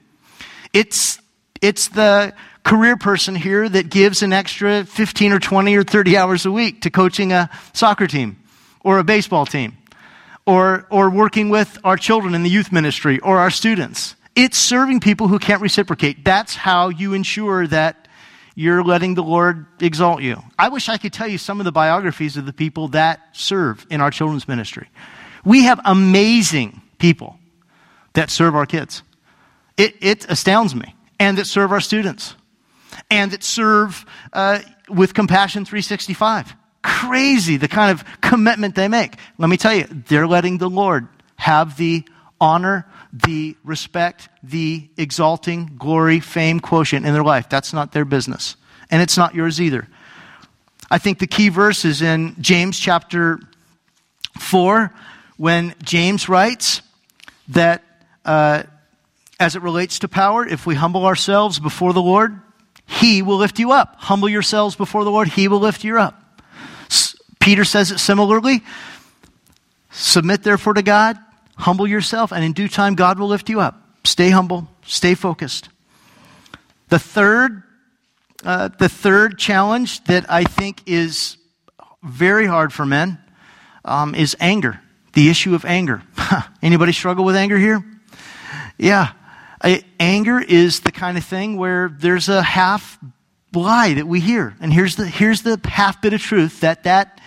[0.75, 1.19] It's,
[1.63, 6.47] it's the career person here that gives an extra 15 or 20 or 30 hours
[6.47, 8.37] a week to coaching a soccer team
[8.83, 9.77] or a baseball team
[10.47, 14.17] or, or working with our children in the youth ministry or our students.
[14.35, 16.25] It's serving people who can't reciprocate.
[16.25, 18.09] That's how you ensure that
[18.57, 20.43] you're letting the Lord exalt you.
[20.59, 23.87] I wish I could tell you some of the biographies of the people that serve
[23.91, 24.89] in our children's ministry.
[25.45, 27.39] We have amazing people
[28.15, 29.03] that serve our kids.
[29.77, 30.95] It, it astounds me.
[31.21, 32.35] And that serve our students.
[33.15, 36.53] And that serve uh, with Compassion 365.
[36.83, 39.15] Crazy the kind of commitment they make.
[39.39, 42.05] Let me tell you, they're letting the Lord have the
[42.41, 47.49] honor, the respect, the exalting, glory, fame quotient in their life.
[47.49, 48.57] That's not their business.
[48.91, 49.87] And it's not yours either.
[50.91, 53.39] I think the key verse is in James chapter
[54.41, 54.93] 4,
[55.37, 56.83] when James writes
[57.49, 57.85] that
[58.25, 58.65] uh,
[59.39, 62.41] as it relates to power, if we humble ourselves before the Lord,
[62.87, 63.97] He will lift you up.
[63.99, 66.43] Humble yourselves before the Lord, He will lift you up.
[66.91, 68.63] S- Peter says it similarly.
[69.91, 71.19] Submit therefore to God,
[71.57, 73.81] Humble yourself, and in due time, God will lift you up.
[74.05, 75.69] Stay humble, stay focused.
[76.89, 77.63] The third,
[78.45, 81.37] uh, the third challenge that I think is
[82.03, 83.19] very hard for men
[83.85, 84.81] um, is anger.
[85.13, 86.03] The issue of anger.
[86.63, 87.85] Anybody struggle with anger here?
[88.77, 89.13] Yeah.
[89.99, 92.99] Anger is the kind of thing where there's a half
[93.55, 94.57] lie that we hear.
[94.61, 97.21] And here's the, here's the half bit of truth that, that,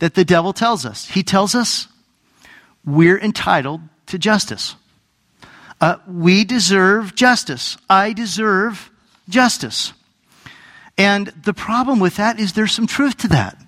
[0.00, 1.08] that the devil tells us.
[1.08, 1.88] He tells us
[2.84, 4.76] we're entitled to justice.
[5.80, 7.76] Uh, we deserve justice.
[7.88, 8.90] I deserve
[9.28, 9.92] justice.
[10.96, 13.58] And the problem with that is there's some truth to that.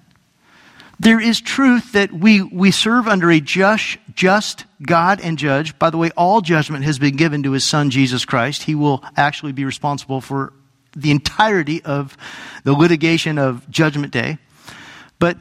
[0.98, 5.78] There is truth that we, we serve under a just, just God and judge.
[5.78, 8.64] By the way, all judgment has been given to his son, Jesus Christ.
[8.64, 10.52] He will actually be responsible for
[10.96, 12.16] the entirety of
[12.64, 14.38] the litigation of Judgment Day.
[15.18, 15.38] But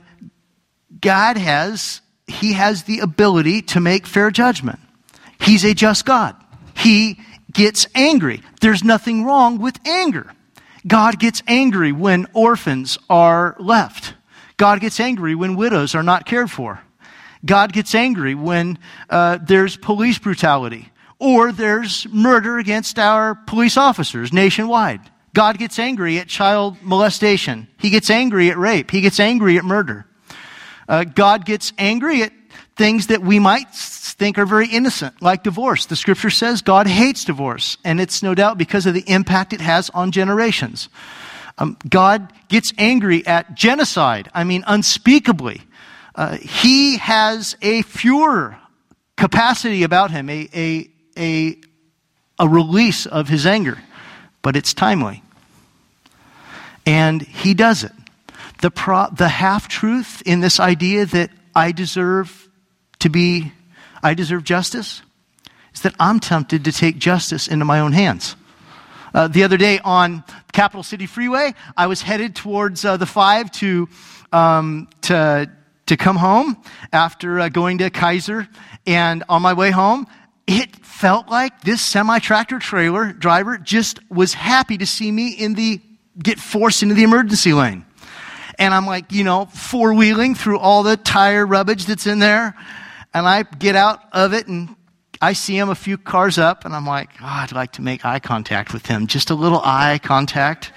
[1.02, 4.80] God has he has the ability to make fair judgment.
[5.40, 6.36] He's a just God.
[6.76, 7.20] He
[7.52, 8.42] gets angry.
[8.62, 10.34] There's nothing wrong with anger.
[10.88, 14.16] God gets angry when orphans are left.
[14.58, 16.82] God gets angry when widows are not cared for.
[17.46, 18.80] God gets angry when
[19.10, 25.02] uh, there's police brutality or there's murder against our police officers nationwide.
[25.34, 27.68] God gets angry at child molestation.
[27.78, 28.90] He gets angry at rape.
[28.90, 30.06] He gets angry at murder.
[30.88, 32.32] Uh, God gets angry at
[32.76, 35.86] things that we might think are very innocent, like divorce.
[35.86, 39.62] The scripture says God hates divorce, and it's no doubt because of the impact it
[39.62, 40.90] has on generations.
[41.58, 45.62] Um, God gets angry at genocide, I mean, unspeakably.
[46.16, 48.58] Uh, he has a fure
[49.18, 51.58] capacity about him, a, a, a,
[52.40, 53.78] a release of his anger,
[54.42, 55.22] but it's timely.
[56.86, 57.92] And he does it
[58.62, 62.50] the, pro- the half truth in this idea that I deserve
[63.00, 63.52] to be,
[64.02, 65.02] I deserve justice,
[65.74, 68.36] is that I'm tempted to take justice into my own hands.
[69.14, 73.52] Uh, the other day on Capital City Freeway, I was headed towards uh, the five
[73.54, 73.88] to,
[74.32, 75.50] um, to,
[75.88, 76.58] to come home
[76.92, 78.48] after uh, going to Kaiser.
[78.86, 80.08] And on my way home,
[80.48, 85.54] it felt like this semi tractor trailer driver just was happy to see me in
[85.54, 85.82] the
[86.22, 87.86] get forced into the emergency lane.
[88.58, 92.56] And I'm like, you know, four wheeling through all the tire rubbish that's in there.
[93.14, 94.76] And I get out of it and
[95.22, 98.06] I see him a few cars up and I'm like, oh, I'd like to make
[98.06, 99.08] eye contact with him.
[99.08, 100.72] Just a little eye contact.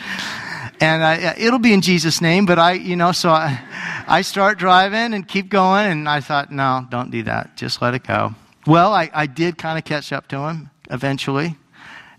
[0.81, 3.61] And I, uh, it'll be in Jesus' name, but I, you know, so I,
[4.07, 5.87] I start driving and keep going.
[5.87, 7.57] And I thought, no, don't do that.
[7.57, 8.35] Just let it go.
[8.67, 11.57] Well, I, I did kind of catch up to him eventually.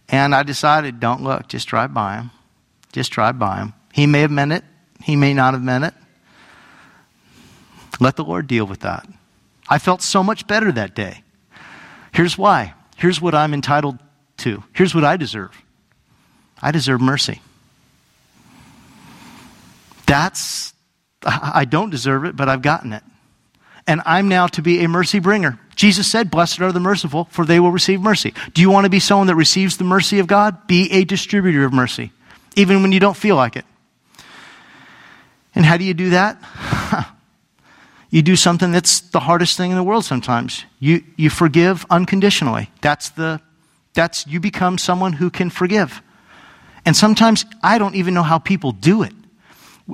[0.10, 2.32] And I decided, don't look, just drive by him.
[2.92, 3.74] Just drive by him.
[3.94, 4.64] He may have meant it,
[5.04, 5.94] he may not have meant it.
[8.00, 9.08] Let the Lord deal with that.
[9.70, 11.24] I felt so much better that day.
[12.12, 12.74] Here's why.
[12.98, 14.00] Here's what I'm entitled
[14.38, 14.64] to.
[14.74, 15.56] Here's what I deserve
[16.62, 17.42] I deserve mercy.
[20.10, 20.74] That's,
[21.24, 23.04] I don't deserve it, but I've gotten it.
[23.86, 25.60] And I'm now to be a mercy bringer.
[25.76, 28.34] Jesus said, Blessed are the merciful, for they will receive mercy.
[28.56, 30.66] Do you want to be someone that receives the mercy of God?
[30.66, 32.12] Be a distributor of mercy,
[32.56, 33.66] even when you don't feel like it.
[35.54, 36.42] And how do you do that?
[38.10, 40.66] you do something that's the hardest thing in the world sometimes.
[40.80, 42.72] You, you forgive unconditionally.
[42.82, 43.42] That's the,
[43.94, 46.02] that's, you become someone who can forgive.
[46.84, 49.14] And sometimes I don't even know how people do it.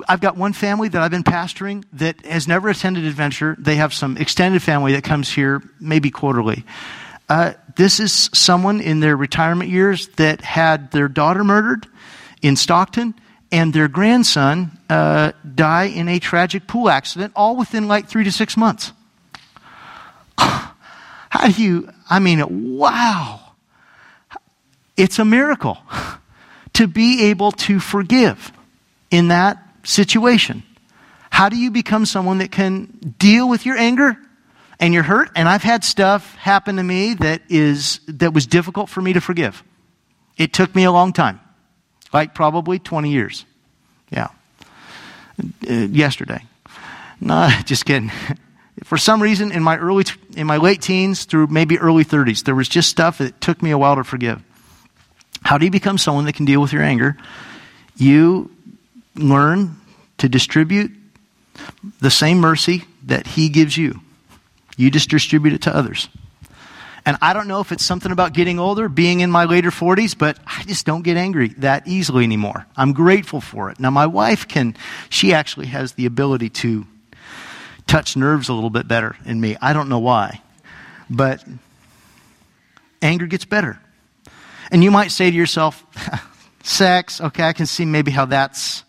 [0.08, 3.56] I've got one family that I've been pastoring that has never attended Adventure.
[3.58, 6.64] They have some extended family that comes here maybe quarterly.
[7.28, 11.86] Uh, this is someone in their retirement years that had their daughter murdered
[12.42, 13.14] in Stockton
[13.50, 18.32] and their grandson uh, die in a tragic pool accident, all within like three to
[18.32, 18.92] six months.
[20.38, 23.40] How do you, I mean, wow.
[24.96, 25.78] It's a miracle
[26.74, 28.52] to be able to forgive
[29.10, 30.62] in that situation.
[31.30, 32.86] How do you become someone that can
[33.18, 34.16] deal with your anger
[34.80, 35.30] and your hurt?
[35.34, 39.20] And I've had stuff happen to me that is that was difficult for me to
[39.20, 39.62] forgive.
[40.36, 41.40] It took me a long time.
[42.12, 43.44] Like probably 20 years.
[44.10, 44.28] Yeah.
[45.68, 46.44] Uh, yesterday.
[47.20, 48.10] No, just kidding.
[48.84, 50.04] For some reason, in my early,
[50.36, 53.70] in my late teens through maybe early 30s, there was just stuff that took me
[53.70, 54.42] a while to forgive.
[55.42, 57.16] How do you become someone that can deal with your anger?
[57.96, 58.50] You
[59.18, 59.80] learn
[60.18, 60.92] to distribute
[62.00, 64.00] the same mercy that He gives you.
[64.76, 66.08] You just distribute it to others.
[67.06, 70.18] And I don't know if it's something about getting older, being in my later 40s,
[70.18, 72.66] but I just don't get angry that easily anymore.
[72.76, 73.78] I'm grateful for it.
[73.78, 74.76] Now, my wife can,
[75.08, 76.84] she actually has the ability to
[77.86, 79.56] touch nerves a little bit better in me.
[79.62, 80.42] I don't know why.
[81.08, 81.44] But
[83.00, 83.78] anger gets better.
[84.72, 85.86] And you might say to yourself,
[86.64, 88.82] sex, okay, I can see maybe how that's,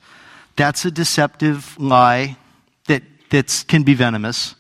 [0.58, 2.36] that's a deceptive lie
[2.88, 4.56] that that's, can be venomous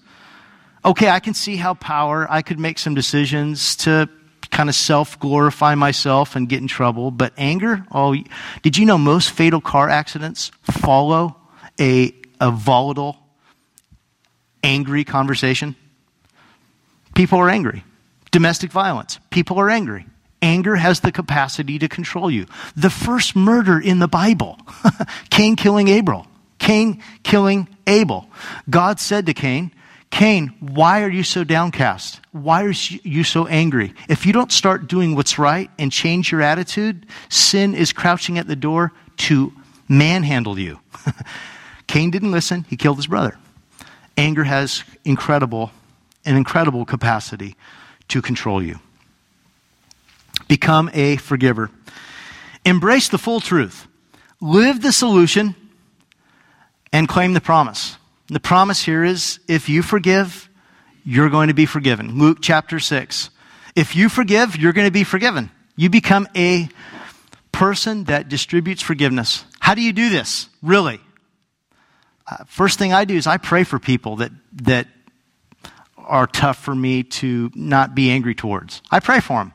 [0.87, 4.09] okay, I can see how power, I could make some decisions to
[4.49, 7.11] kind of self glorify myself and get in trouble.
[7.11, 8.15] But anger, oh,
[8.63, 11.35] did you know most fatal car accidents follow
[11.79, 13.17] a, a volatile,
[14.63, 15.75] angry conversation?
[17.13, 17.83] People are angry.
[18.31, 20.05] Domestic violence, people are angry.
[20.41, 22.45] Anger has the capacity to control you.
[22.75, 24.59] The first murder in the Bible,
[25.29, 26.27] Cain killing Abel.
[26.59, 28.29] Cain killing Abel.
[28.69, 29.71] God said to Cain,
[30.09, 32.21] Cain, why are you so downcast?
[32.31, 33.93] Why are you so angry?
[34.07, 38.47] If you don't start doing what's right and change your attitude, sin is crouching at
[38.47, 39.53] the door to
[39.89, 40.79] manhandle you.
[41.87, 43.37] Cain didn't listen, he killed his brother.
[44.17, 45.71] Anger has incredible,
[46.25, 47.55] an incredible capacity
[48.07, 48.79] to control you.
[50.47, 51.69] Become a forgiver.
[52.65, 53.87] Embrace the full truth.
[54.39, 55.55] Live the solution
[56.91, 57.97] and claim the promise.
[58.27, 60.49] The promise here is if you forgive,
[61.05, 62.17] you're going to be forgiven.
[62.19, 63.29] Luke chapter 6.
[63.75, 65.49] If you forgive, you're going to be forgiven.
[65.75, 66.67] You become a
[67.51, 69.45] person that distributes forgiveness.
[69.59, 70.49] How do you do this?
[70.61, 70.99] Really?
[72.29, 74.31] Uh, first thing I do is I pray for people that,
[74.63, 74.87] that
[75.97, 78.81] are tough for me to not be angry towards.
[78.91, 79.53] I pray for them.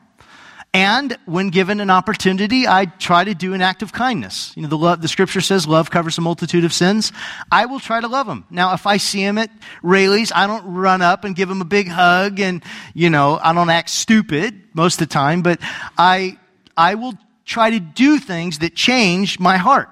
[0.75, 4.51] And when given an opportunity, I try to do an act of kindness.
[4.55, 7.11] You know, the, love, the scripture says love covers a multitude of sins.
[7.51, 8.45] I will try to love them.
[8.49, 9.51] Now, if I see him at
[9.83, 12.63] Raley's, I don't run up and give him a big hug and,
[12.95, 15.59] you know, I don't act stupid most of the time, but
[15.95, 16.39] I,
[16.75, 17.13] I will
[17.45, 19.89] try to do things that change my heart.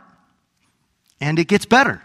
[1.20, 2.02] And it gets better.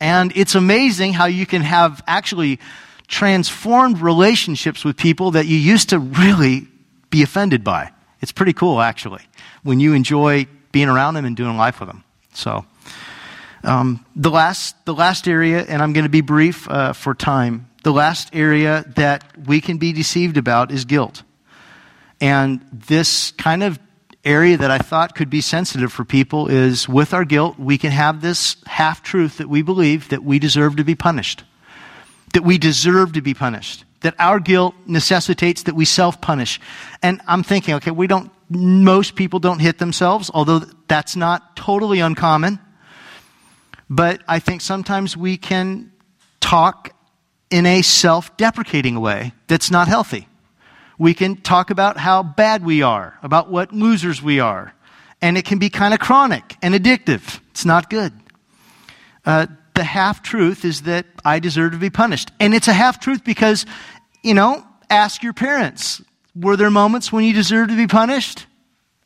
[0.00, 2.58] And it's amazing how you can have actually
[3.06, 6.66] transformed relationships with people that you used to really
[7.10, 7.90] be offended by.
[8.24, 9.20] It's pretty cool, actually,
[9.64, 12.04] when you enjoy being around them and doing life with them.
[12.32, 12.64] So,
[13.62, 17.68] um, the last the last area, and I'm going to be brief uh, for time.
[17.82, 21.22] The last area that we can be deceived about is guilt.
[22.18, 23.78] And this kind of
[24.24, 27.90] area that I thought could be sensitive for people is with our guilt, we can
[27.90, 31.44] have this half truth that we believe that we deserve to be punished.
[32.32, 33.84] That we deserve to be punished.
[34.04, 36.60] That our guilt necessitates that we self punish.
[37.02, 42.00] And I'm thinking, okay, we don't, most people don't hit themselves, although that's not totally
[42.00, 42.58] uncommon.
[43.88, 45.90] But I think sometimes we can
[46.40, 46.94] talk
[47.48, 50.28] in a self deprecating way that's not healthy.
[50.98, 54.74] We can talk about how bad we are, about what losers we are.
[55.22, 57.40] And it can be kind of chronic and addictive.
[57.52, 58.12] It's not good.
[59.24, 62.30] Uh, the half truth is that I deserve to be punished.
[62.38, 63.66] And it's a half truth because,
[64.24, 66.02] you know, ask your parents
[66.34, 68.46] were there moments when you deserved to be punished?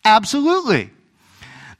[0.05, 0.91] Absolutely.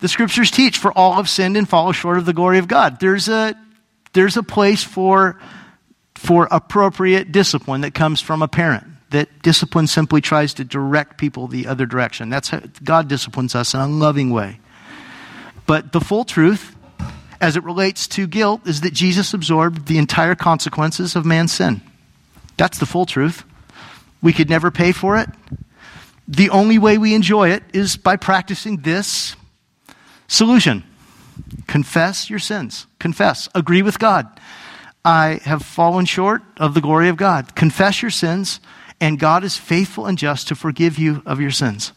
[0.01, 3.01] The scriptures teach for all have sinned and fall short of the glory of God.
[3.01, 3.55] There's a,
[4.13, 5.41] there's a place for,
[6.15, 11.49] for appropriate discipline that comes from a parent that discipline simply tries to direct people
[11.49, 12.29] the other direction.
[12.29, 14.61] That's how God disciplines us in a loving way.
[15.67, 16.77] But the full truth,
[17.41, 21.81] as it relates to guilt, is that Jesus absorbed the entire consequences of man's sin.
[22.59, 23.45] That's the full truth.
[24.21, 25.31] We could never pay for it.
[26.27, 29.35] The only way we enjoy it is by practicing this
[30.27, 30.85] solution
[31.67, 32.87] confess your sins.
[32.99, 33.49] Confess.
[33.55, 34.27] Agree with God.
[35.05, 37.55] I have fallen short of the glory of God.
[37.55, 38.61] Confess your sins
[39.01, 41.93] and God is faithful and just to forgive you of your sins.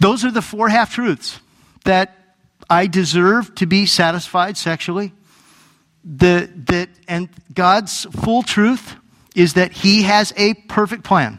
[0.00, 1.38] Those are the four half truths
[1.84, 2.36] that
[2.68, 5.12] I deserve to be satisfied sexually.
[6.04, 8.96] The, that, and God's full truth
[9.34, 11.38] is that He has a perfect plan.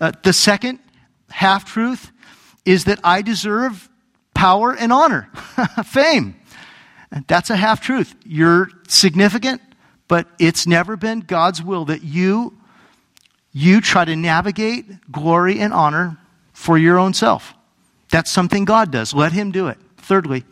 [0.00, 0.78] Uh, the second
[1.30, 2.10] half truth
[2.64, 3.88] is that I deserve
[4.34, 5.28] power and honor,
[5.84, 6.36] fame.
[7.28, 8.14] That's a half truth.
[8.24, 9.60] You're significant,
[10.08, 12.58] but it's never been God's will that you
[13.56, 16.18] you try to navigate glory and honor
[16.52, 17.54] for your own self.
[18.10, 19.14] That's something God does.
[19.14, 19.78] Let Him do it.
[19.96, 20.44] Thirdly,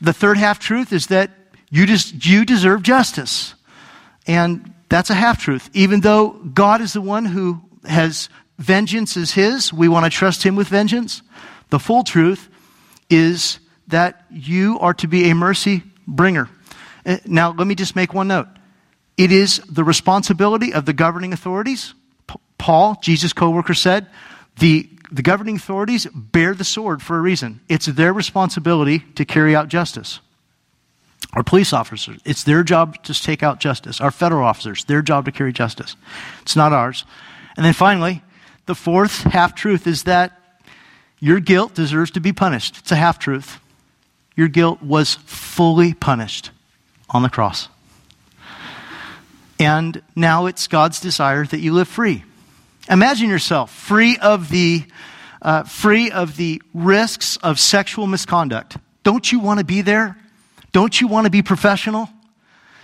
[0.00, 1.30] the third half truth is that
[1.70, 3.54] you, just, you deserve justice.
[4.26, 5.70] And that's a half truth.
[5.72, 8.28] Even though God is the one who has
[8.58, 11.22] vengeance is His, we want to trust Him with vengeance.
[11.70, 12.48] The full truth
[13.08, 16.48] is that you are to be a mercy bringer.
[17.06, 18.48] Uh, now, let me just make one note.
[19.16, 21.94] It is the responsibility of the governing authorities
[22.62, 24.06] Paul, Jesus' co worker, said,
[24.60, 27.60] the, the governing authorities bear the sword for a reason.
[27.68, 30.20] It's their responsibility to carry out justice.
[31.34, 34.00] Our police officers, it's their job to take out justice.
[34.00, 35.96] Our federal officers, their job to carry justice.
[36.42, 37.04] It's not ours.
[37.56, 38.22] And then finally,
[38.66, 40.38] the fourth half truth is that
[41.20, 42.78] your guilt deserves to be punished.
[42.78, 43.60] It's a half truth.
[44.36, 46.50] Your guilt was fully punished
[47.08, 47.68] on the cross.
[49.58, 52.24] And now it's God's desire that you live free.
[52.90, 54.84] Imagine yourself free of the,
[55.40, 58.76] uh, free of the risks of sexual misconduct.
[59.04, 60.16] Don't you want to be there?
[60.72, 62.08] Don't you want to be professional?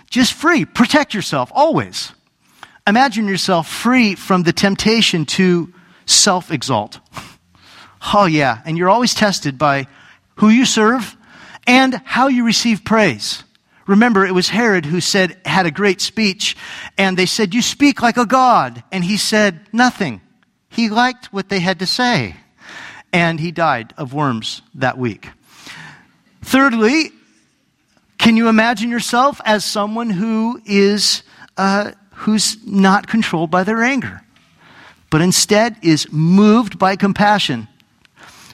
[0.09, 0.65] Just free.
[0.65, 2.13] Protect yourself always.
[2.87, 5.73] Imagine yourself free from the temptation to
[6.05, 6.99] self exalt.
[8.13, 8.61] Oh, yeah.
[8.63, 9.85] And you're always tested by
[10.35, 11.17] who you serve
[11.67, 13.43] and how you receive praise.
[13.87, 16.55] Remember, it was Herod who said, had a great speech,
[16.97, 18.83] and they said, You speak like a god.
[18.91, 20.21] And he said, Nothing.
[20.69, 22.35] He liked what they had to say.
[23.11, 25.29] And he died of worms that week.
[26.41, 27.11] Thirdly,
[28.19, 31.23] can you imagine yourself as someone who is,
[31.57, 34.21] uh, who's not controlled by their anger,
[35.09, 37.67] but instead is moved by compassion?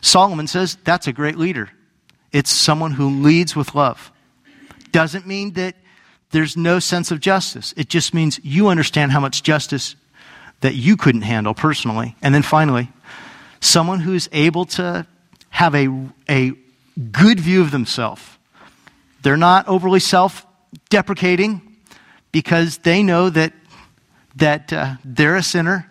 [0.01, 1.72] Solomon says that's a great leader.
[2.32, 4.11] It's someone who leads with love
[4.91, 5.76] doesn't mean that
[6.32, 7.74] there's no sense of justice.
[7.76, 9.95] It just means you understand how much justice
[10.61, 12.16] that you couldn't handle personally.
[12.22, 12.91] And then finally,
[13.59, 15.05] someone who's able to
[15.49, 15.89] have a,
[16.30, 16.53] a
[17.11, 18.22] good view of themselves.
[19.26, 20.45] They're not overly self
[20.89, 21.80] deprecating
[22.32, 23.53] because they know that,
[24.36, 25.89] that uh, they're a sinner.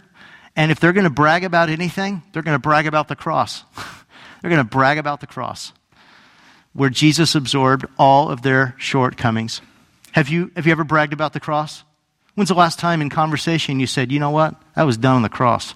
[0.54, 3.64] And if they're going to brag about anything, they're going to brag about the cross.
[4.40, 5.72] they're going to brag about the cross
[6.74, 9.60] where Jesus absorbed all of their shortcomings.
[10.12, 11.82] Have you, have you ever bragged about the cross?
[12.36, 14.54] When's the last time in conversation you said, you know what?
[14.76, 15.74] That was done on the cross?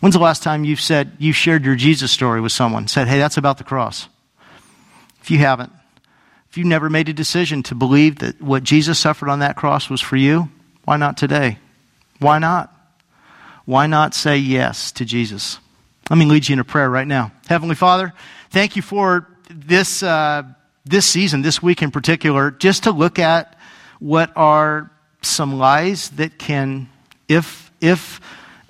[0.00, 3.18] When's the last time you've said, you shared your Jesus story with someone, said, hey,
[3.18, 4.08] that's about the cross?
[5.20, 5.72] If you haven't,
[6.50, 9.88] if you never made a decision to believe that what Jesus suffered on that cross
[9.88, 10.48] was for you,
[10.84, 11.58] why not today?
[12.18, 12.74] Why not?
[13.66, 15.60] Why not say yes to Jesus?
[16.10, 17.30] Let me lead you in a prayer right now.
[17.46, 18.12] Heavenly Father,
[18.50, 20.42] thank you for this, uh,
[20.84, 23.56] this season, this week in particular, just to look at
[24.00, 24.90] what are
[25.22, 26.88] some lies that can,
[27.28, 28.20] if, if,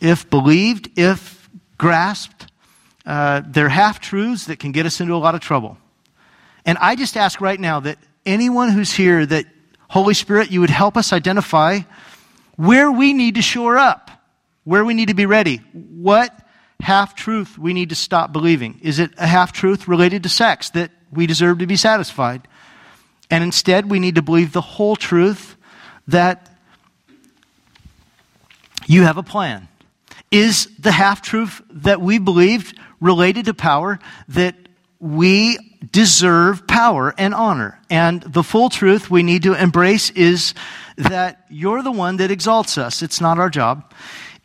[0.00, 2.46] if believed, if grasped.
[3.06, 5.78] Uh, they're half truths that can get us into a lot of trouble.
[6.64, 9.46] And I just ask right now that anyone who's here, that
[9.88, 11.80] Holy Spirit, you would help us identify
[12.56, 14.10] where we need to shore up,
[14.64, 16.36] where we need to be ready, what
[16.80, 18.78] half truth we need to stop believing.
[18.82, 22.46] Is it a half truth related to sex that we deserve to be satisfied?
[23.30, 25.56] And instead, we need to believe the whole truth
[26.08, 26.50] that
[28.86, 29.68] you have a plan.
[30.30, 33.98] Is the half truth that we believed related to power
[34.28, 34.54] that
[35.00, 35.58] we
[35.90, 37.80] deserve power and honor?
[37.88, 40.54] And the full truth we need to embrace is
[40.96, 43.02] that you're the one that exalts us.
[43.02, 43.92] It's not our job.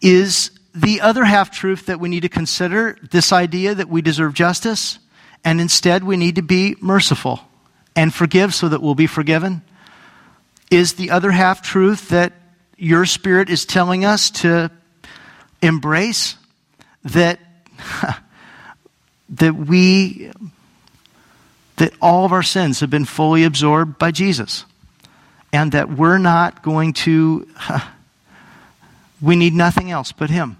[0.01, 4.33] Is the other half truth that we need to consider this idea that we deserve
[4.33, 4.99] justice,
[5.43, 7.41] and instead we need to be merciful
[7.95, 9.61] and forgive so that we'll be forgiven?
[10.71, 12.33] Is the other half truth that
[12.77, 14.71] your spirit is telling us to
[15.61, 16.35] embrace
[17.03, 17.39] that
[19.29, 20.31] that we
[21.77, 24.65] that all of our sins have been fully absorbed by Jesus
[25.51, 27.47] and that we're not going to
[29.21, 30.57] we need nothing else but him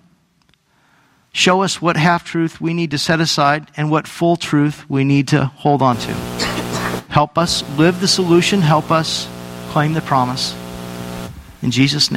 [1.36, 5.04] Show us what half truth we need to set aside and what full truth we
[5.04, 6.14] need to hold on to.
[7.10, 8.62] Help us live the solution.
[8.62, 9.28] Help us
[9.72, 10.56] claim the promise.
[11.62, 12.14] In Jesus' name.